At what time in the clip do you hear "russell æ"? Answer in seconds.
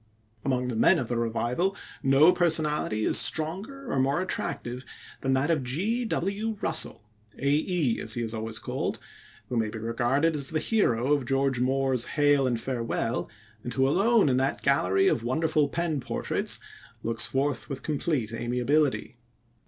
6.59-7.99